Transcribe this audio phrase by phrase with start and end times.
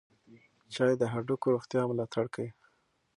[0.73, 2.51] چای د هډوکو روغتیا ملاتړ کوي.